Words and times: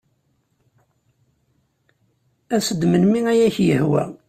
As-d 2.55 2.81
melmi 2.87 3.19
ay 3.31 3.39
ak-yehwa. 3.47 4.03